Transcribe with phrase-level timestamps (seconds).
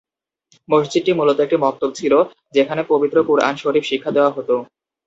[0.69, 2.13] মসজিদটি মূলত একটি মক্তব ছিল,
[2.55, 4.49] যেখানে পবিত্র কুরআন শরিফ শিক্ষা দেয়া হত।